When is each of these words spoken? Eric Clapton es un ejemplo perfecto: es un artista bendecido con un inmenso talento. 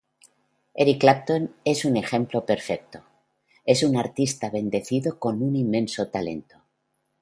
Eric 0.83 0.99
Clapton 0.99 1.53
es 1.63 1.85
un 1.85 1.95
ejemplo 1.95 2.43
perfecto: 2.43 3.03
es 3.63 3.83
un 3.83 3.97
artista 3.97 4.49
bendecido 4.49 5.19
con 5.19 5.43
un 5.43 5.55
inmenso 5.55 6.07
talento. 6.09 6.57